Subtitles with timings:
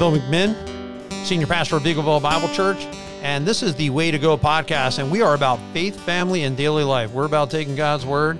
[0.00, 0.56] Bill McMinn,
[1.26, 2.78] Senior Pastor of Eagleville Bible Church,
[3.20, 4.98] and this is the Way to Go podcast.
[4.98, 7.12] And we are about faith, family, and daily life.
[7.12, 8.38] We're about taking God's Word,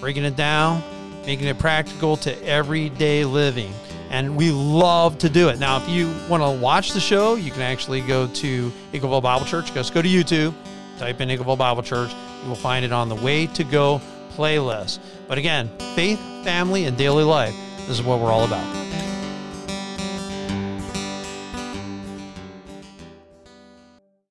[0.00, 0.82] breaking it down,
[1.24, 3.72] making it practical to everyday living.
[4.10, 5.60] And we love to do it.
[5.60, 9.46] Now, if you want to watch the show, you can actually go to Eagleville Bible
[9.46, 9.72] Church.
[9.72, 10.52] Just go to YouTube,
[10.98, 12.10] type in Eagleville Bible Church.
[12.42, 14.00] You will find it on the Way to Go
[14.36, 14.98] playlist.
[15.28, 17.54] But again, faith, family, and daily life.
[17.86, 18.79] This is what we're all about.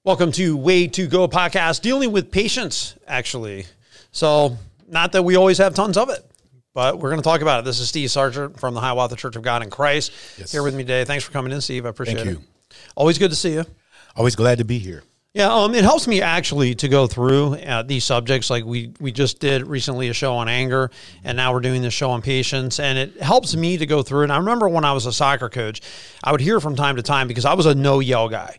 [0.10, 3.68] Welcome to Way to Go podcast, dealing with patience, actually.
[4.12, 6.26] So, not that we always have tons of it,
[6.74, 7.66] but we're going to talk about it.
[7.66, 10.52] This is Steve Sargent from the Hiawatha Church of God in Christ Yes.
[10.52, 11.06] here with me today.
[11.06, 11.86] Thanks for coming in, Steve.
[11.86, 12.32] I appreciate Thank it.
[12.32, 12.42] you.
[12.96, 13.66] Always good to see you.
[14.16, 15.04] Always glad to be here.
[15.36, 18.50] Yeah, um, it helps me actually to go through uh, these subjects.
[18.50, 20.90] Like we we just did recently a show on anger,
[21.24, 24.24] and now we're doing this show on patience, and it helps me to go through.
[24.24, 25.82] And I remember when I was a soccer coach,
[26.24, 28.58] I would hear from time to time because I was a no yell guy.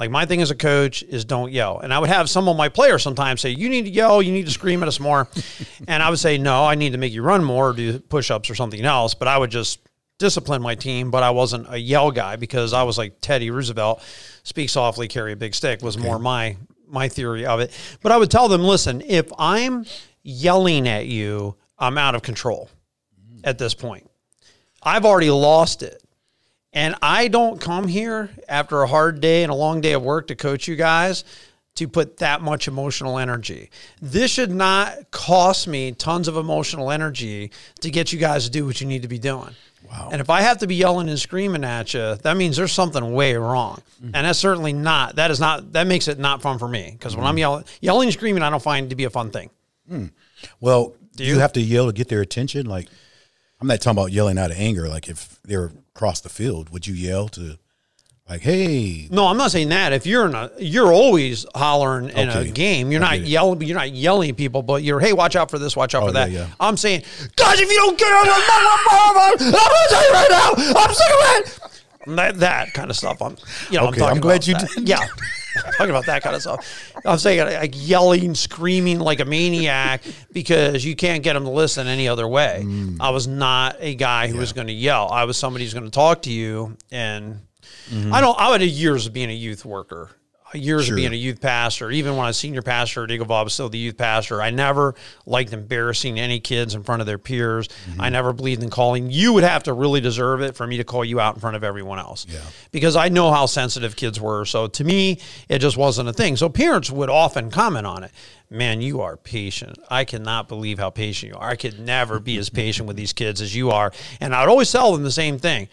[0.00, 2.56] Like my thing as a coach is don't yell, and I would have some of
[2.56, 5.28] my players sometimes say, "You need to yell, you need to scream at us more,"
[5.88, 8.30] and I would say, "No, I need to make you run more, or do push
[8.30, 9.78] ups or something else." But I would just
[10.16, 14.02] discipline my team, but I wasn't a yell guy because I was like Teddy Roosevelt,
[14.42, 16.56] speak softly, carry a big stick was more my
[16.88, 17.70] my theory of it.
[18.00, 19.84] But I would tell them, listen, if I'm
[20.22, 22.70] yelling at you, I'm out of control
[23.30, 23.40] mm.
[23.44, 24.10] at this point.
[24.82, 26.02] I've already lost it.
[26.72, 30.28] And I don't come here after a hard day and a long day of work
[30.28, 31.24] to coach you guys
[31.76, 33.70] to put that much emotional energy.
[34.00, 38.66] This should not cost me tons of emotional energy to get you guys to do
[38.66, 39.50] what you need to be doing.
[39.88, 40.10] Wow.
[40.12, 43.12] And if I have to be yelling and screaming at you, that means there's something
[43.12, 43.82] way wrong.
[43.96, 44.14] Mm-hmm.
[44.14, 46.90] And that's certainly not, that is not, that makes it not fun for me.
[46.92, 47.38] Because when I'm mm-hmm.
[47.38, 49.50] yelling, yelling and screaming, I don't find to be a fun thing.
[49.88, 50.06] Hmm.
[50.60, 51.40] Well, do you, you?
[51.40, 52.66] have to yell to get their attention?
[52.66, 52.88] Like,
[53.60, 54.88] I'm not talking about yelling out of anger.
[54.88, 57.58] Like, if they're across the field, would you yell to,
[58.26, 59.92] like, hey, No, I'm not saying that.
[59.92, 62.90] If you're in a, you're always hollering in a game.
[62.90, 63.60] You're I not yelling.
[63.60, 66.06] You're not yelling at people, but you're hey, watch out for this, watch out Oh,
[66.06, 66.30] for that.
[66.30, 66.54] yeah, yeah.
[66.58, 67.02] I'm saying,
[67.36, 71.10] guys, if you don't get on the, I'm gonna tell you right now, I'm sick
[71.10, 72.16] of it.
[72.16, 73.20] That, that kind of stuff.
[73.20, 73.36] I'm,
[73.70, 74.70] you know, I'm I'm glad about you that.
[74.74, 74.88] did.
[74.88, 75.06] Yeah,
[75.76, 76.92] talking about that kind of stuff.
[77.04, 81.86] I'm saying like yelling, screaming like a maniac because you can't get them to listen
[81.86, 82.62] any other way.
[82.64, 82.96] Mm.
[83.00, 85.08] I was not a guy who was going to yell.
[85.10, 87.40] I was somebody who's going to talk to you and
[87.90, 88.12] Mm-hmm.
[88.14, 88.38] I don't.
[88.38, 90.10] I had years of being a youth worker,
[90.54, 90.94] years Sure.
[90.94, 91.90] of being a youth pastor.
[91.90, 94.42] Even when I was senior pastor at Eagle I was still the youth pastor.
[94.42, 94.94] I never
[95.26, 97.68] liked embarrassing any kids in front of their peers.
[97.68, 98.00] Mm-hmm.
[98.00, 99.10] I never believed in calling.
[99.10, 101.56] You would have to really deserve it for me to call you out in front
[101.56, 102.26] of everyone else.
[102.28, 102.40] Yeah.
[102.72, 104.44] Because I know how sensitive kids were.
[104.44, 106.36] So to me, it just wasn't a thing.
[106.36, 108.10] So parents would often comment on it.
[108.52, 109.78] Man, you are patient.
[109.88, 111.50] I cannot believe how patient you are.
[111.50, 113.92] I could never be as patient with these kids as you are.
[114.20, 115.68] And I'd always tell them the same thing.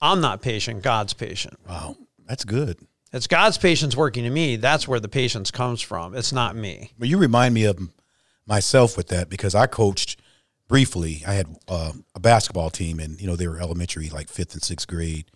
[0.00, 0.82] I'm not patient.
[0.82, 1.58] God's patient.
[1.68, 2.78] wow, that's good.
[3.12, 4.56] It's God's patience working in me.
[4.56, 6.14] That's where the patience comes from.
[6.14, 6.92] It's not me.
[6.98, 7.90] But you remind me of
[8.46, 10.20] myself with that because I coached
[10.68, 11.22] briefly.
[11.26, 14.62] I had uh, a basketball team, and you know they were elementary, like fifth and
[14.62, 15.26] sixth grade.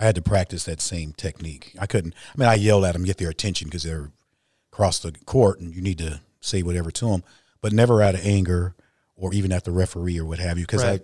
[0.00, 1.76] I had to practice that same technique.
[1.78, 2.14] I couldn't.
[2.34, 4.10] I mean, I yelled at them, get their attention because they're
[4.72, 7.22] across the court, and you need to say whatever to them,
[7.60, 8.74] but never out of anger
[9.14, 10.64] or even at the referee or what have you.
[10.64, 11.02] Because Right.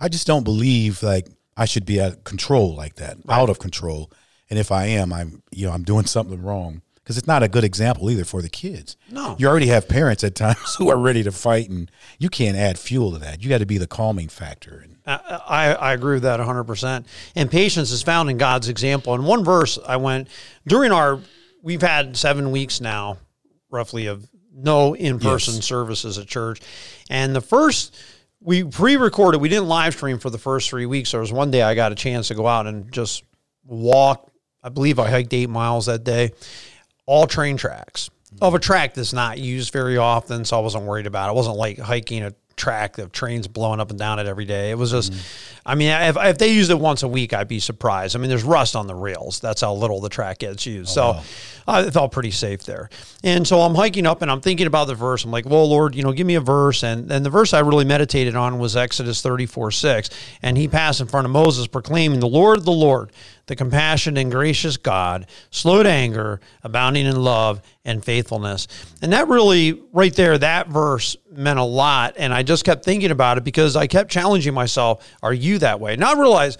[0.00, 3.50] I, I just don't believe like I should be out of control like that, out
[3.50, 4.12] of control.
[4.50, 7.48] And if I am, I'm you know I'm doing something wrong because it's not a
[7.48, 8.96] good example either for the kids.
[9.10, 9.36] No.
[9.38, 12.78] you already have parents at times who are ready to fight, and you can't add
[12.78, 13.42] fuel to that.
[13.42, 14.80] You got to be the calming factor.
[14.84, 17.06] And I, I I agree with that 100%.
[17.36, 19.14] And patience is found in God's example.
[19.14, 20.28] In one verse, I went
[20.66, 21.20] during our,
[21.62, 23.18] we've had seven weeks now,
[23.70, 25.64] roughly, of no in person Yes.
[25.64, 26.60] services at church.
[27.10, 27.94] And the first,
[28.40, 31.12] we pre recorded, we didn't live stream for the first three weeks.
[31.12, 33.22] There was one day I got a chance to go out and just
[33.64, 34.28] walk.
[34.66, 36.32] I believe I hiked eight miles that day,
[37.06, 38.10] all train tracks
[38.42, 40.44] of a track that's not used very often.
[40.44, 41.32] So I wasn't worried about it.
[41.32, 44.70] It wasn't like hiking a track of trains blowing up and down it every day.
[44.70, 45.12] It was just,
[45.64, 48.16] I mean, if, if they used it once a week, I'd be surprised.
[48.16, 49.40] I mean, there's rust on the rails.
[49.40, 50.96] That's how little the track gets used.
[50.98, 52.88] Oh, so I felt pretty safe there.
[53.22, 55.24] And so I'm hiking up and I'm thinking about the verse.
[55.24, 56.82] I'm like, well, Lord, you know, give me a verse.
[56.82, 60.10] And, and the verse I really meditated on was Exodus 34 6.
[60.42, 63.12] And he passed in front of Moses proclaiming, The Lord, the Lord,
[63.46, 68.66] the compassionate and gracious God, slow to anger, abounding in love and faithfulness.
[69.02, 72.14] And that really, right there, that verse meant a lot.
[72.16, 75.78] And I just kept thinking about it because I kept challenging myself, are you that
[75.80, 75.96] way?
[75.96, 76.58] Now I realize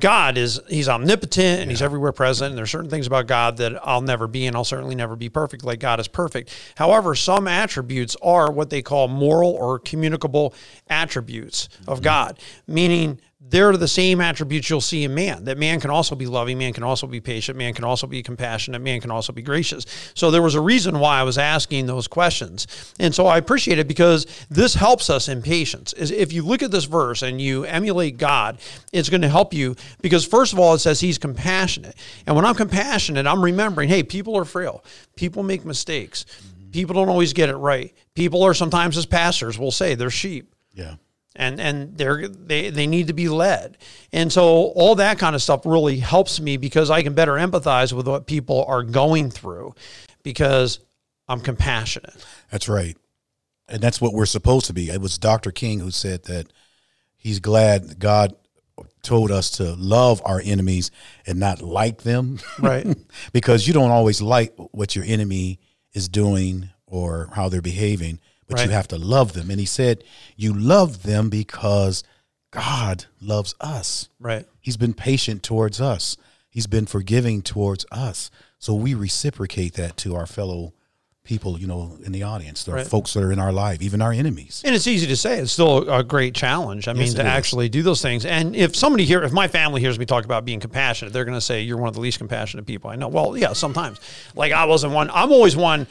[0.00, 2.50] God is he's omnipotent and he's everywhere present.
[2.50, 5.28] And there's certain things about God that I'll never be, and I'll certainly never be
[5.28, 6.52] perfect like God is perfect.
[6.74, 10.54] However, some attributes are what they call moral or communicable
[10.88, 12.04] attributes of mm-hmm.
[12.04, 16.26] God, meaning they're the same attributes you'll see in man that man can also be
[16.26, 19.42] loving man can also be patient man can also be compassionate man can also be
[19.42, 19.86] gracious.
[20.14, 22.66] So there was a reason why i was asking those questions.
[22.98, 25.92] And so i appreciate it because this helps us in patience.
[25.92, 28.58] Is if you look at this verse and you emulate god
[28.92, 31.96] it's going to help you because first of all it says he's compassionate.
[32.26, 34.84] And when i'm compassionate i'm remembering hey people are frail.
[35.14, 36.24] People make mistakes.
[36.24, 36.70] Mm-hmm.
[36.70, 37.94] People don't always get it right.
[38.14, 40.54] People are sometimes as pastors will say they're sheep.
[40.72, 40.96] Yeah.
[41.36, 43.78] And and they're they they need to be led
[44.12, 47.92] and so all that kind of stuff really helps me because i can better empathize
[47.92, 49.74] with what people are going through
[50.22, 50.80] because
[51.28, 52.96] i'm compassionate That's right.
[53.68, 54.90] And that's what we're supposed to be.
[54.90, 55.50] It was Dr.
[55.50, 56.52] King who said that
[57.16, 58.36] he's glad God
[59.02, 60.90] told us to love our enemies
[61.26, 62.38] and not like them.
[62.60, 62.86] Right.
[63.32, 65.58] because you don't always like what your enemy
[65.92, 69.50] is doing or how they're behaving, but you have to love them.
[69.50, 70.04] And he said,
[70.36, 72.02] You love them because
[72.50, 74.08] God loves us.
[74.20, 76.16] right He's been patient towards us.
[76.48, 78.30] He's been forgiving towards us.
[78.58, 80.72] So we reciprocate that to our fellow
[81.22, 82.86] people, you know, in the audience, the Right.
[82.86, 84.62] folks that are in our life, even our enemies.
[84.64, 87.26] and it's easy to say it's still a great challenge i mean to is.
[87.26, 90.44] actually do those things and if somebody here if my family hears me talk about
[90.44, 93.08] being compassionate they're going to say you're one of the least compassionate people i know
[93.08, 93.98] well yeah sometimes
[94.36, 95.84] like i wasn't one i'm always one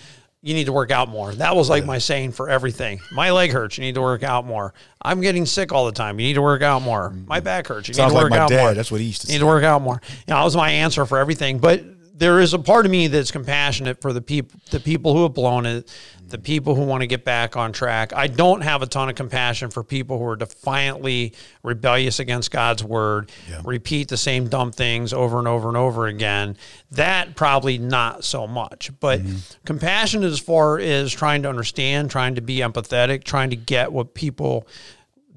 [0.46, 1.34] you need to work out more.
[1.34, 3.02] That was like my saying for everything.
[3.12, 3.80] My leg hurts.
[3.80, 4.76] You need to work out more.
[5.02, 6.20] I'm getting sick all the time.
[6.20, 7.10] You need to work out more.
[7.10, 7.44] My mm.
[7.44, 7.88] back hurts.
[7.88, 8.62] You Sounds need to like work my out dad.
[8.62, 8.74] more.
[8.76, 10.00] That's what he used to You need to work out more.
[10.08, 11.58] You know, that was my answer for everything.
[11.58, 11.84] But
[12.18, 15.34] there is a part of me that's compassionate for the people, the people who have
[15.34, 15.94] blown it,
[16.28, 18.14] the people who want to get back on track.
[18.14, 22.84] I don't have a ton of compassion for people who are defiantly rebellious against God's
[22.84, 23.32] word,
[23.64, 26.56] repeat the same dumb things over and over and over again.
[26.92, 28.92] That probably not so much.
[29.00, 29.38] But mm-hmm.
[29.66, 34.14] compassion as far as trying to understand, trying to be empathetic, trying to get what
[34.14, 34.68] people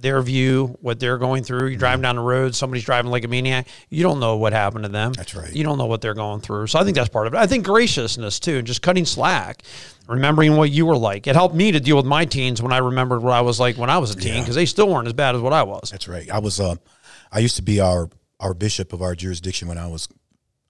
[0.00, 1.68] their view, what they're going through.
[1.68, 3.66] You're driving down the road, somebody's driving like a maniac.
[3.90, 5.12] You don't know what happened to them.
[5.12, 5.52] That's right.
[5.52, 6.68] You don't know what they're going through.
[6.68, 7.36] So I think that's part of it.
[7.36, 9.62] I think graciousness too, and just cutting slack,
[10.06, 11.26] remembering what you were like.
[11.26, 13.76] It helped me to deal with my teens when I remembered what I was like
[13.76, 15.90] when I was a teen because they still weren't as bad as what I was.
[15.90, 16.30] That's right.
[16.30, 16.76] I was uh,
[17.32, 18.08] I used to be our
[18.40, 20.08] our bishop of our jurisdiction when I was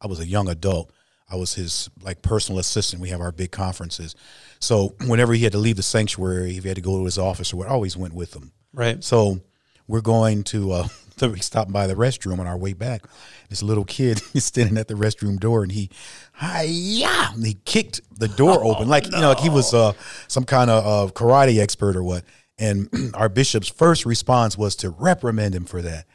[0.00, 0.90] I was a young adult.
[1.30, 3.02] I was his like personal assistant.
[3.02, 4.14] We have our big conferences.
[4.60, 7.18] So whenever he had to leave the sanctuary, if he had to go to his
[7.18, 8.52] office or what, I always went with him.
[8.72, 9.02] Right.
[9.02, 9.40] So
[9.86, 10.88] we're going to uh
[11.22, 13.02] we stopped by the restroom on our way back.
[13.48, 15.90] This little kid is standing at the restroom door and he
[16.32, 19.92] hi yeah he kicked the door open like you know like he was uh
[20.28, 22.24] some kind of uh, karate expert or what.
[22.58, 26.06] And our bishop's first response was to reprimand him for that.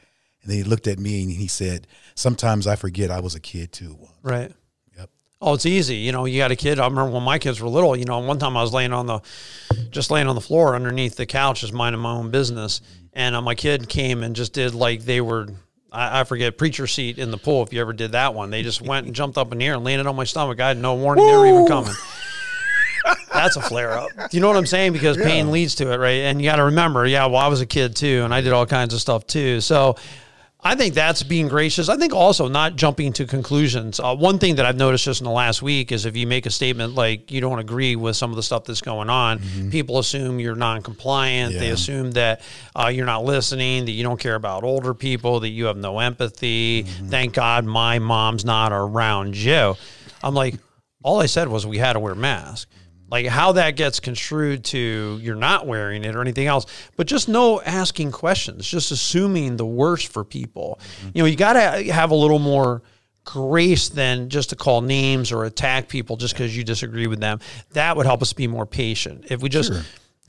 [0.41, 3.39] And then he looked at me and he said, Sometimes I forget I was a
[3.39, 3.97] kid too.
[4.21, 4.51] Right.
[5.45, 5.97] Oh, it's easy.
[5.97, 6.79] You know, you got a kid.
[6.79, 9.07] I remember when my kids were little, you know, one time I was laying on
[9.07, 9.19] the,
[9.89, 12.79] just laying on the floor underneath the couch, just minding my own business.
[13.11, 15.49] And uh, my kid came and just did like they were,
[15.91, 18.51] I, I forget, preacher seat in the pool, if you ever did that one.
[18.51, 20.61] They just went and jumped up in the air and landed on my stomach.
[20.61, 21.93] I had no warning they were even coming.
[23.33, 24.11] That's a flare up.
[24.15, 24.93] Do you know what I'm saying?
[24.93, 26.21] Because pain leads to it, right?
[26.21, 28.53] And you got to remember, yeah, well, I was a kid too, and I did
[28.53, 29.59] all kinds of stuff too.
[29.59, 29.97] So
[30.65, 31.89] I think that's being gracious.
[31.89, 33.99] I think also not jumping to conclusions.
[33.99, 36.45] Uh, one thing that I've noticed just in the last week is if you make
[36.45, 39.99] a statement like you don't agree with some of the stuff that's going on, people
[39.99, 41.53] assume you're non-compliant.
[41.53, 42.41] They assume that
[42.75, 45.99] uh, you're not listening, that you don't care about older people, that you have no
[45.99, 46.83] empathy.
[46.83, 49.75] Thank God my mom's not around you.
[50.23, 50.55] I'm like,
[51.03, 52.67] all I said was we had to wear masks.
[53.13, 56.65] Like how that gets construed to you're not wearing it or anything else,
[56.95, 60.79] but just no asking questions, just assuming the worst for people.
[60.81, 61.09] Mm-hmm.
[61.13, 62.81] You know, you got to have a little more
[63.23, 67.39] grace than just to call names or attack people just because you disagree with them.
[67.73, 69.25] That would help us be more patient.
[69.29, 69.71] If we just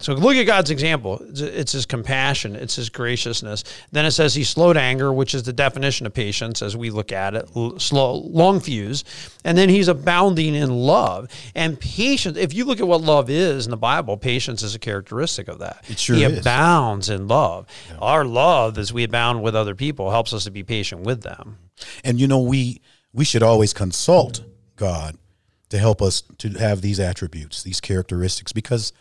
[0.00, 1.22] so look at God's example.
[1.28, 3.62] It's, it's his compassion, it's his graciousness.
[3.92, 6.90] Then it says he's slow to anger, which is the definition of patience as we
[6.90, 7.48] look at it,
[7.80, 9.04] slow, long fuse.
[9.44, 12.36] And then he's abounding in love and patience.
[12.36, 15.60] If you look at what love is in the Bible, patience is a characteristic of
[15.60, 15.84] that.
[15.88, 16.40] It sure he is.
[16.40, 17.66] abounds in love.
[18.00, 21.58] Our love, as we abound with other people, helps us to be patient with them.
[22.02, 22.80] And you know, we
[23.12, 24.42] we should always consult
[24.76, 25.16] God
[25.70, 28.92] to help us to have these attributes, these characteristics, because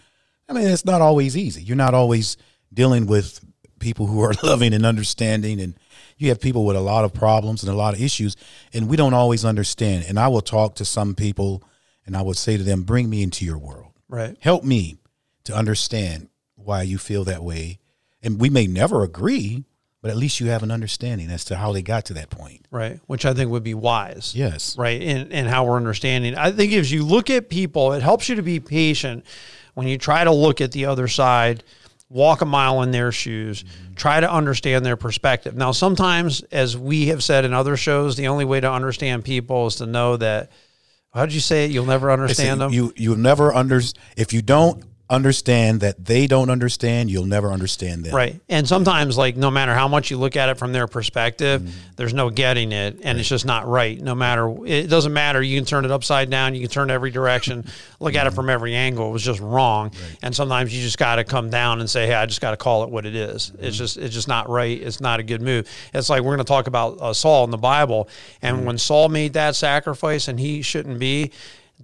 [0.49, 1.63] I mean it's not always easy.
[1.63, 2.37] You're not always
[2.73, 3.39] dealing with
[3.79, 5.75] people who are loving and understanding and
[6.17, 8.35] you have people with a lot of problems and a lot of issues
[8.73, 10.05] and we don't always understand.
[10.07, 11.63] And I will talk to some people
[12.05, 13.91] and I would say to them, bring me into your world.
[14.09, 14.37] Right.
[14.41, 14.97] Help me
[15.45, 17.79] to understand why you feel that way.
[18.21, 19.65] And we may never agree,
[20.01, 22.67] but at least you have an understanding as to how they got to that point.
[22.71, 22.99] Right.
[23.07, 24.33] Which I think would be wise.
[24.35, 24.77] Yes.
[24.77, 28.29] right and, and how we're understanding i think as you look at people it helps
[28.29, 29.25] you to be patient
[29.73, 31.63] when you try to look at the other side
[32.13, 33.95] walk a mile in their shoes, mm-hmm.
[33.95, 35.55] try to understand their perspective.
[35.55, 39.67] Now, sometimes, as we have said in other shows, the only way to understand people
[39.67, 40.51] is to know that.
[41.13, 41.71] How did you say it?
[41.71, 42.73] You'll never understand them.
[42.73, 43.79] You you'll never under
[44.17, 48.15] if you don't understand that they don't understand, you'll never understand them.
[48.15, 48.41] Right.
[48.49, 51.71] And sometimes, like, no matter how much you look at it from their perspective, mm-hmm.
[51.95, 52.95] there's no getting it.
[52.95, 53.17] And right.
[53.17, 53.99] it's just not right.
[53.99, 55.41] No matter, it doesn't matter.
[55.41, 57.65] You can turn it upside down, you can turn every direction,
[57.99, 58.17] look mm-hmm.
[58.19, 58.35] at it mm-hmm.
[58.35, 59.09] from every angle.
[59.09, 59.89] It was just wrong.
[59.89, 60.17] Right.
[60.23, 62.57] And sometimes you just got to come down and say, hey, I just got to
[62.57, 63.51] call it what it is.
[63.51, 63.65] Mm-hmm.
[63.65, 64.81] It's just, it's just not right.
[64.81, 65.69] It's not a good move.
[65.93, 68.09] It's like we're going to talk about uh, Saul in the Bible.
[68.41, 68.65] And mm-hmm.
[68.65, 71.31] when Saul made that sacrifice and he shouldn't be,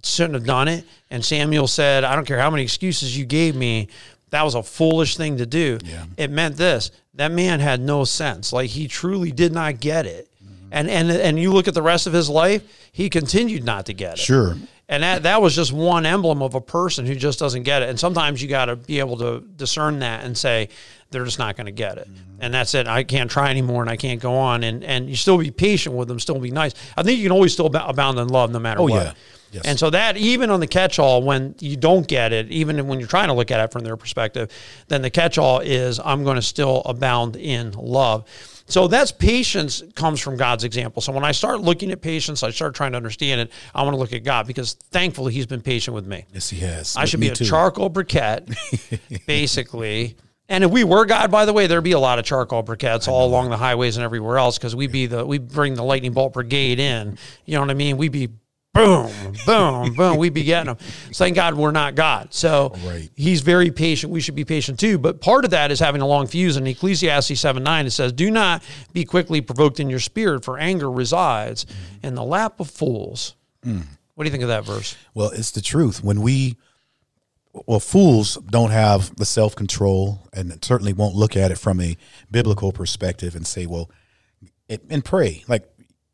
[0.02, 0.84] shouldn't have done it.
[1.10, 3.88] And Samuel said, I don't care how many excuses you gave me.
[4.30, 5.78] That was a foolish thing to do.
[5.84, 6.04] Yeah.
[6.16, 8.52] It meant this that man had no sense.
[8.52, 10.28] Like he truly did not get it.
[10.42, 10.68] Mm-hmm.
[10.72, 13.92] And, and, and you look at the rest of his life, he continued not to
[13.92, 14.20] get it.
[14.20, 14.56] Sure.
[14.88, 17.88] And that, that was just one emblem of a person who just doesn't get it.
[17.88, 20.68] And sometimes you got to be able to discern that and say,
[21.10, 22.08] they're just not going to get it.
[22.08, 22.36] Mm-hmm.
[22.40, 22.86] And that's it.
[22.86, 24.64] I can't try anymore and I can't go on.
[24.64, 26.74] And, and you still be patient with them, still be nice.
[26.96, 28.92] I think you can always still abound in love no matter oh, what.
[28.92, 29.12] Yeah.
[29.52, 29.64] Yes.
[29.64, 33.08] And so that even on the catch-all, when you don't get it, even when you're
[33.08, 34.52] trying to look at it from their perspective,
[34.86, 38.28] then the catch-all is I'm going to still abound in love.
[38.66, 41.02] So that's patience comes from God's example.
[41.02, 43.50] So when I start looking at patience, I start trying to understand it.
[43.74, 46.24] I want to look at God because thankfully He's been patient with me.
[46.32, 46.96] Yes, He has.
[46.96, 47.44] I should be a too.
[47.44, 48.46] charcoal briquette,
[49.26, 50.16] basically.
[50.50, 53.06] And if we were God, by the way, there'd be a lot of charcoal briquettes
[53.06, 56.12] all along the highways and everywhere else because we'd be the we bring the lightning
[56.12, 57.16] bolt brigade in.
[57.46, 57.96] You know what I mean?
[57.96, 58.30] We'd be
[58.74, 59.12] boom,
[59.46, 60.16] boom, boom.
[60.16, 60.76] We'd be getting them.
[61.14, 62.34] thank God we're not God.
[62.34, 63.08] So right.
[63.14, 64.12] he's very patient.
[64.12, 64.98] We should be patient too.
[64.98, 66.56] But part of that is having a long fuse.
[66.56, 70.58] In Ecclesiastes 7 9, it says, Do not be quickly provoked in your spirit, for
[70.58, 71.64] anger resides
[72.02, 73.36] in the lap of fools.
[73.64, 73.84] Mm.
[74.16, 74.96] What do you think of that verse?
[75.14, 76.02] Well, it's the truth.
[76.02, 76.56] When we
[77.52, 81.96] well, fools don't have the self control and certainly won't look at it from a
[82.30, 83.90] biblical perspective and say, well,
[84.68, 85.44] and pray.
[85.48, 85.68] Like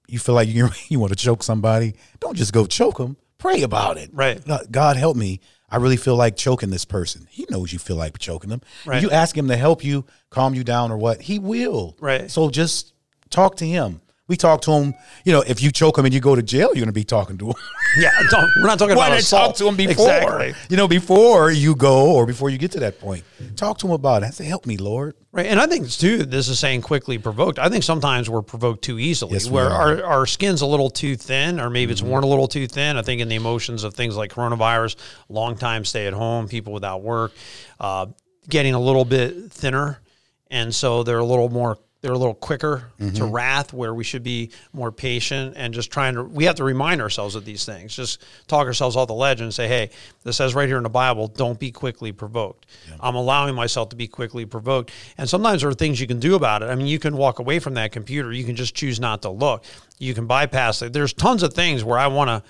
[0.09, 3.17] you feel like you you want to choke somebody, don't just go choke them.
[3.39, 4.11] Pray about it.
[4.13, 4.41] Right.
[4.71, 5.41] God help me.
[5.69, 7.27] I really feel like choking this person.
[7.29, 8.63] He knows you feel like choking them.
[8.87, 9.03] Right.
[9.03, 11.21] You ask him to help you, calm you down, or what?
[11.21, 11.97] He will.
[12.01, 12.31] Right.
[12.31, 12.95] So just
[13.29, 14.01] talk to him.
[14.29, 14.95] We talk to him.
[15.25, 17.05] You know, if you choke him and you go to jail, you're going to be
[17.05, 17.55] talking to him.
[17.99, 18.11] yeah,
[18.57, 19.51] we're not talking about assault.
[19.51, 19.93] Talk to him before.
[20.43, 20.55] Exactly.
[20.69, 23.23] You know, before you go or before you get to that point,
[23.55, 24.27] talk to him about it.
[24.27, 26.25] I say, "Help me, Lord." Right, and I think too.
[26.25, 27.59] This is saying quickly provoked.
[27.59, 31.15] I think sometimes we're provoked too easily, yes, where our, our skin's a little too
[31.15, 32.11] thin, or maybe it's mm-hmm.
[32.11, 32.97] worn a little too thin.
[32.97, 34.97] I think in the emotions of things like coronavirus,
[35.29, 37.33] long time stay at home, people without work,
[37.79, 38.07] uh,
[38.49, 40.01] getting a little bit thinner,
[40.51, 43.17] and so they're a little more they're a little quicker mm-hmm.
[43.17, 46.63] to wrath where we should be more patient and just trying to we have to
[46.63, 47.97] remind ourselves of these things.
[47.97, 49.91] Just talk ourselves off the ledge and say hey
[50.23, 52.67] this says right here in the bible don't be quickly provoked.
[52.89, 52.99] Yeah.
[53.01, 54.93] i'm allowing myself to be quickly provoked.
[55.19, 56.67] And sometimes there are things you can do about it.
[56.67, 58.31] I mean you can walk away from that computer.
[58.31, 59.65] You can just choose not to look.
[59.99, 60.93] You can bypass it.
[60.93, 62.49] There's tons of things where i want to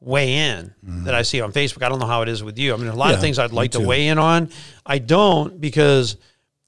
[0.00, 1.04] weigh in mm-hmm.
[1.04, 1.82] that i see on facebook.
[1.82, 2.72] I don't know how it is with you.
[2.72, 4.48] I mean a lot yeah, of things i'd like to weigh in on.
[4.86, 6.16] I don't because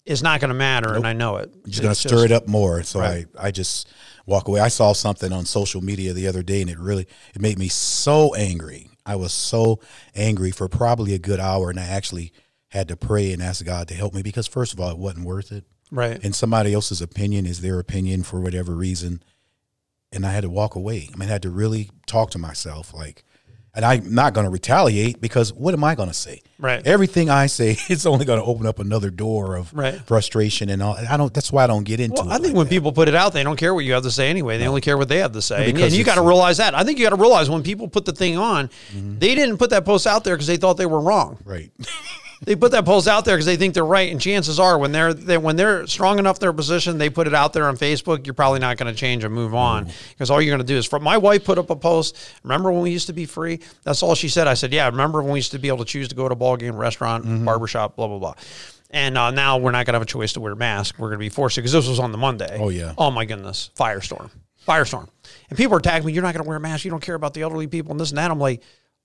[0.04, 0.97] it's not going to matter, nope.
[0.97, 1.52] and I know it.
[1.66, 2.83] You're going to stir it up more.
[2.83, 3.26] So right.
[3.38, 3.88] I, I just
[4.26, 4.61] walk away.
[4.61, 7.69] I saw something on social media the other day, and it really it made me
[7.69, 8.90] so angry.
[9.04, 9.80] I was so
[10.14, 12.33] angry for probably a good hour, and I actually
[12.69, 15.26] had to pray and ask God to help me because first of all, it wasn't
[15.26, 15.64] worth it.
[15.90, 16.23] Right.
[16.23, 19.23] And somebody else's opinion is their opinion for whatever reason,
[20.12, 21.09] and I had to walk away.
[21.12, 23.25] I mean, I had to really talk to myself, like
[23.75, 26.43] and I'm not going to retaliate because what am I going to say?
[26.59, 26.85] Right.
[26.87, 29.95] Everything I say is only going to open up another door of right.
[30.07, 30.97] frustration and all.
[30.97, 31.33] I don't.
[31.33, 32.35] That's why I don't get into well, it.
[32.35, 32.71] I think like when that.
[32.71, 34.59] people put it out, they don't care what you have to say anyway.
[34.59, 34.71] They no.
[34.71, 35.71] only care what they have to say.
[35.71, 36.75] And, and you got to realize that.
[36.75, 39.19] I think you got to realize when people put the thing on, mm-hmm.
[39.19, 41.39] they didn't put that post out there because they thought they were wrong.
[41.45, 41.71] Right.
[42.42, 44.92] they put that post out there because they think they're right, and chances are when
[44.92, 48.26] they're, they, when they're strong enough their position, they put it out there on Facebook.
[48.26, 50.32] You're probably not going to change and move on because mm.
[50.32, 50.87] all you're going to do is.
[50.87, 52.16] For my wife put up a post.
[52.42, 53.61] Remember when we used to be free?
[53.82, 54.47] That's all she said.
[54.47, 54.87] I said, yeah.
[54.87, 56.76] Remember when we used to be able to choose to go to a ball game,
[56.76, 57.44] restaurant, mm-hmm.
[57.44, 58.35] barbershop, blah blah blah.
[58.90, 60.99] And uh, now we're not going to have a choice to wear a mask.
[60.99, 62.59] We're going to be forced to because this was on the Monday.
[62.59, 62.94] Oh yeah.
[62.97, 64.30] Oh my goodness, firestorm,
[64.66, 65.09] firestorm.
[65.50, 66.12] And people are tagging me.
[66.14, 66.85] You're not going to wear a mask.
[66.87, 68.30] You don't care about the elderly people and this and that.
[68.30, 68.62] I'm like,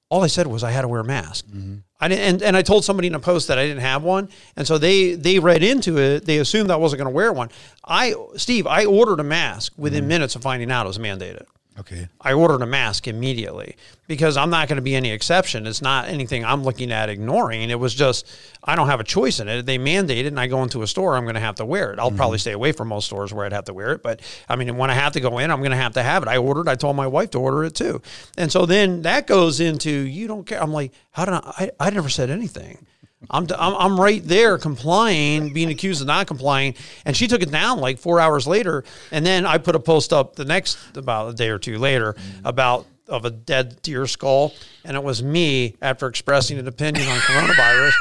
[0.09, 1.45] all I said was I had to wear a mask.
[1.47, 1.77] Mm-hmm.
[1.99, 4.29] I didn't, and, and I told somebody in a post that I didn't have one,
[4.55, 6.25] and so they they read into it.
[6.25, 7.49] They assumed I wasn't going to wear one.
[7.83, 10.09] I Steve, I ordered a mask within mm-hmm.
[10.09, 11.45] minutes of finding out it was mandated.
[11.77, 12.07] Okay.
[12.21, 13.75] I ordered a mask immediately
[14.07, 15.67] because I'm not going to be any exception.
[15.67, 17.69] It's not anything I'm looking at ignoring.
[17.69, 18.25] It was just
[18.63, 19.65] I don't have a choice in it.
[19.65, 21.91] They mandate it, and I go into a store, I'm going to have to wear
[21.91, 21.99] it.
[21.99, 22.17] I'll mm-hmm.
[22.17, 24.77] probably stay away from most stores where I'd have to wear it, but I mean,
[24.77, 26.29] when I have to go in, I'm going to have to have it.
[26.29, 26.69] I ordered.
[26.69, 28.01] I told my wife to order it too,
[28.37, 30.61] and so then that goes into you don't care.
[30.61, 31.71] I'm like, how did I?
[31.79, 32.85] I, I never said anything.
[33.29, 36.75] I'm, I'm, I'm right there complying, being accused of not complying.
[37.05, 38.83] And she took it down like four hours later.
[39.11, 42.13] And then I put a post up the next, about a day or two later,
[42.13, 42.45] mm-hmm.
[42.45, 44.53] about of a dead deer skull.
[44.83, 47.93] And it was me after expressing an opinion on coronavirus.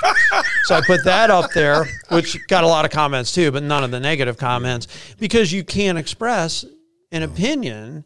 [0.65, 3.85] so I put that up there, which got a lot of comments too, but none
[3.85, 6.65] of the negative comments because you can't express
[7.13, 8.05] an opinion.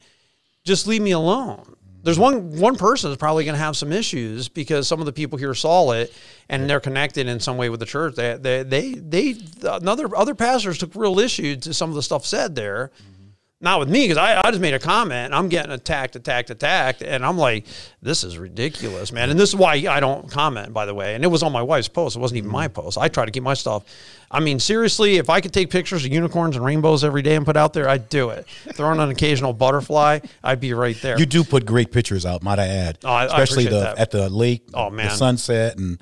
[0.65, 4.49] Just leave me alone there's one one person that's probably going to have some issues
[4.49, 6.13] because some of the people here saw it
[6.49, 8.15] and they're connected in some way with the church.
[8.15, 12.25] They they they, they another other pastors took real issue to some of the stuff
[12.25, 12.93] said there.
[12.95, 13.18] Mm-hmm.
[13.61, 16.49] Not with me because I, I just made a comment and I'm getting attacked, attacked,
[16.51, 17.67] attacked, and I'm like,
[18.01, 19.31] this is ridiculous, man.
[19.31, 21.17] And this is why I don't comment, by the way.
[21.17, 22.15] And it was on my wife's post.
[22.15, 22.97] It wasn't even my post.
[22.99, 23.83] I try to keep my stuff.
[24.31, 27.45] I mean, seriously, if I could take pictures of unicorns and rainbows every day and
[27.45, 28.47] put out there, I'd do it.
[28.75, 31.19] Throwing an occasional butterfly, I'd be right there.
[31.19, 32.99] You do put great pictures out, might I add?
[33.03, 33.99] Oh, I, Especially I the that.
[33.99, 36.01] at the lake, oh man, the sunset and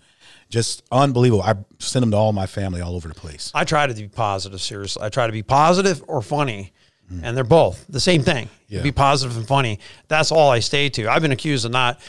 [0.51, 1.43] just unbelievable.
[1.43, 3.51] I send them to all my family all over the place.
[3.55, 4.61] I try to be positive.
[4.61, 6.75] Seriously, I try to be positive or funny
[7.13, 7.21] mm.
[7.23, 8.49] and they're both the same thing.
[8.69, 8.83] Yeah.
[8.83, 9.79] Be positive and funny.
[10.09, 11.09] That's all I stay to.
[11.09, 12.01] I've been accused of not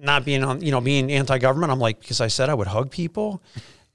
[0.00, 1.72] not being on, you know, being anti-government.
[1.72, 3.42] I'm like because I said I would hug people.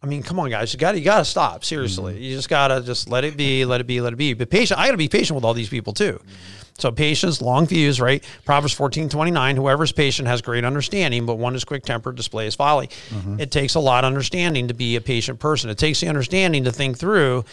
[0.02, 1.66] I mean, come on, guys, you got you got to stop.
[1.66, 2.24] Seriously, mm-hmm.
[2.24, 4.34] you just got to just let it be, let it be, let it be.
[4.34, 6.14] But patient, I got to be patient with all these people too.
[6.14, 6.60] Mm-hmm.
[6.80, 8.24] So patience, long views, right?
[8.46, 12.56] Proverbs 14, 29, whoever is patient has great understanding, but one is quick tempered displays
[12.56, 12.88] folly.
[13.10, 13.42] Mm-hmm.
[13.42, 15.70] It takes a lot of understanding to be a patient person.
[15.70, 17.44] It takes the understanding to think through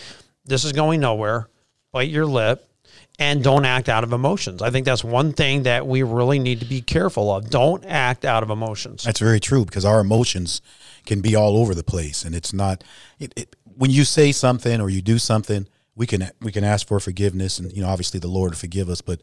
[0.45, 1.49] this is going nowhere.
[1.97, 2.69] Bite your lip
[3.19, 4.61] and don't act out of emotions.
[4.61, 7.49] I think that's one thing that we really need to be careful of.
[7.49, 9.03] Don't act out of emotions.
[9.03, 10.61] That's very true because our emotions
[11.07, 12.85] can be all over the place, and it's not.
[13.19, 16.87] It, it, when you say something or you do something, we can we can ask
[16.87, 19.23] for forgiveness, and you know, obviously the Lord will forgive us, but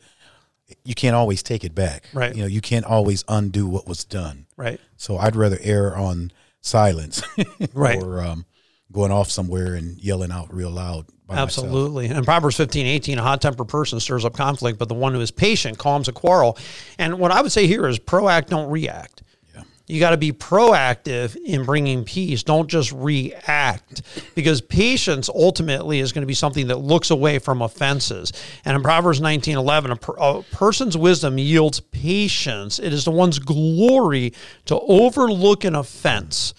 [0.84, 2.10] you can't always take it back.
[2.12, 2.36] Right.
[2.36, 4.48] You know, you can't always undo what was done.
[4.58, 4.80] Right.
[4.98, 7.22] So I'd rather err on silence.
[7.76, 8.02] right.
[8.02, 8.48] Or um,
[8.92, 11.06] going off somewhere and yelling out real loud.
[11.38, 12.04] Absolutely.
[12.06, 12.18] Myself.
[12.18, 15.22] And Proverbs 15, 18, a hot tempered person stirs up conflict, but the one who
[15.22, 16.58] is patient calms a quarrel.
[16.98, 19.24] And what I would say here is proact, don't react.
[19.56, 19.64] Yeah.
[19.88, 22.44] You got to be proactive in bringing peace.
[22.44, 24.02] Don't just react
[24.36, 28.32] because patience ultimately is going to be something that looks away from offenses.
[28.66, 32.80] And in Proverbs 19, 11, a, per, a person's wisdom yields patience.
[32.80, 34.34] It is the one's glory
[34.66, 36.54] to overlook an offense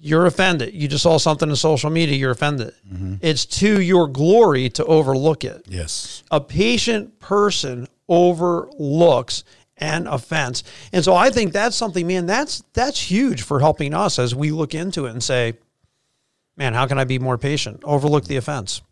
[0.00, 0.74] you're offended.
[0.74, 2.72] You just saw something in social media, you're offended.
[2.90, 3.16] Mm-hmm.
[3.20, 5.66] It's to your glory to overlook it.
[5.68, 6.24] Yes.
[6.30, 9.44] A patient person overlooks
[9.76, 10.64] an offense.
[10.92, 14.50] And so I think that's something, man, that's that's huge for helping us as we
[14.50, 15.54] look into it and say,
[16.56, 17.80] man, how can I be more patient?
[17.84, 18.82] Overlook the offense.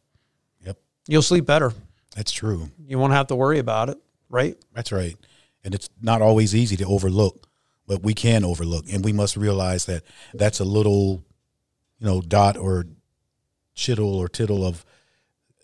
[0.65, 0.79] Yep.
[1.07, 1.73] You'll sleep better.
[2.17, 2.71] That's true.
[2.87, 4.57] You won't have to worry about it, right?
[4.75, 5.17] That's right.
[5.65, 7.48] And it's not always easy to overlook
[7.89, 11.25] but we can overlook, and we must realize that that's a little,
[11.99, 12.85] you know, dot or
[13.75, 14.85] chittle or tittle of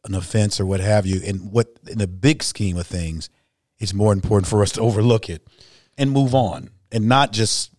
[0.05, 1.21] an offense or what have you.
[1.25, 3.29] And what in the big scheme of things,
[3.79, 5.47] it's more important for us to overlook it
[5.97, 7.71] and move on, and not just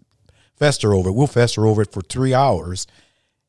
[0.56, 1.14] fester over it.
[1.14, 2.88] We'll fester over it for three hours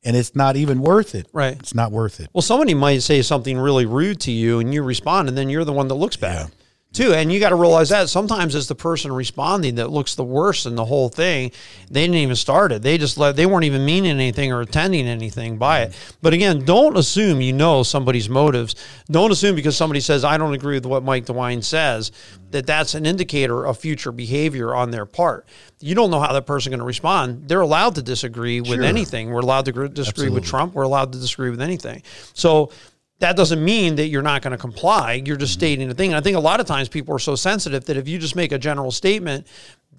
[0.02, 1.26] and it's not even worth it.
[1.32, 1.56] Right.
[1.58, 2.28] It's not worth it.
[2.32, 5.64] Well, somebody might say something really rude to you and you respond and then you're
[5.64, 6.48] the one that looks bad.
[6.48, 6.54] Yeah
[6.96, 7.12] too.
[7.12, 10.66] And you got to realize that sometimes it's the person responding that looks the worst
[10.66, 11.52] in the whole thing.
[11.90, 12.82] They didn't even start it.
[12.82, 16.16] They just let, they weren't even meaning anything or attending anything by it.
[16.22, 18.74] But again, don't assume you know somebody's motives.
[19.10, 22.12] Don't assume because somebody says, I don't agree with what Mike DeWine says,
[22.50, 25.46] that that's an indicator of future behavior on their part.
[25.80, 27.48] You don't know how that person going to respond.
[27.48, 28.84] They're allowed to disagree with sure.
[28.84, 29.30] anything.
[29.30, 30.34] We're allowed to disagree Absolutely.
[30.34, 30.74] with Trump.
[30.74, 32.02] We're allowed to disagree with anything.
[32.32, 32.70] So
[33.18, 35.22] that doesn't mean that you're not going to comply.
[35.24, 35.60] You're just mm-hmm.
[35.60, 36.10] stating a thing.
[36.10, 38.36] And I think a lot of times people are so sensitive that if you just
[38.36, 39.46] make a general statement,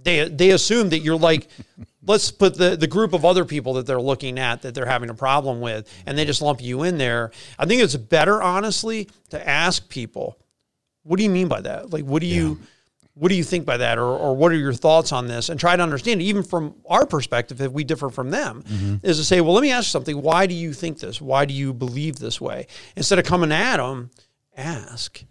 [0.03, 1.47] they they assume that you're like,
[2.05, 5.09] let's put the the group of other people that they're looking at that they're having
[5.09, 7.31] a problem with, and they just lump you in there.
[7.57, 10.37] I think it's better, honestly, to ask people,
[11.03, 11.91] what do you mean by that?
[11.91, 12.59] Like, what do you
[13.17, 15.49] what do you think by that or, or what are your thoughts on this?
[15.49, 18.95] And try to understand even from our perspective if we differ from them mm-hmm.
[19.05, 20.21] is to say well let me ask you something.
[20.21, 21.21] Why do you think this?
[21.21, 22.67] Why do you believe this way?
[22.95, 24.11] Instead of coming at them
[24.55, 25.23] ask.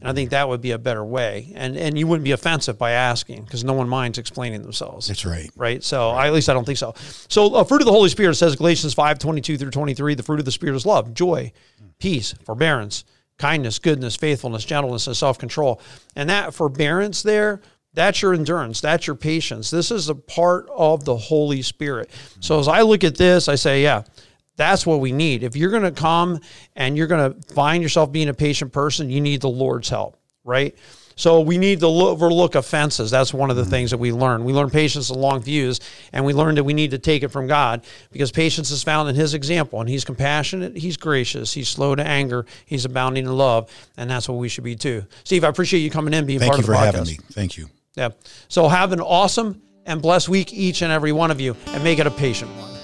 [0.00, 1.52] And i think that would be a better way.
[1.54, 5.08] And and you wouldn't be offensive by asking because no one minds explaining themselves.
[5.08, 5.50] That's right.
[5.56, 5.82] Right?
[5.82, 6.94] So I, at least i don't think so.
[7.28, 10.38] So a fruit of the holy spirit says galatians 5 22 through 23 the fruit
[10.38, 11.52] of the spirit is love joy
[11.98, 13.04] peace forbearance
[13.38, 15.80] kindness, goodness, faithfulness, gentleness, and self control.
[16.16, 17.60] And that forbearance there,
[17.94, 19.70] that's your endurance, that's your patience.
[19.70, 22.10] This is a part of the Holy Spirit.
[22.40, 24.04] So as I look at this, I say, yeah,
[24.56, 25.42] that's what we need.
[25.42, 26.40] If you're going to come
[26.76, 30.16] and you're going to find yourself being a patient person, you need the Lord's help,
[30.44, 30.76] right?
[31.16, 33.10] So we need to lo- overlook offenses.
[33.10, 33.70] That's one of the mm-hmm.
[33.70, 34.44] things that we learn.
[34.44, 35.80] We learn patience and long views,
[36.12, 39.08] and we learn that we need to take it from God because patience is found
[39.08, 43.36] in His example, and He's compassionate, He's gracious, He's slow to anger, He's abounding in
[43.36, 45.04] love, and that's what we should be too.
[45.24, 46.76] Steve, I appreciate you coming in, being Thank part of the podcast.
[46.76, 47.32] Thank you for having me.
[47.32, 47.68] Thank you.
[47.94, 48.08] Yeah.
[48.48, 51.98] So have an awesome and blessed week, each and every one of you, and make
[51.98, 52.81] it a patient one.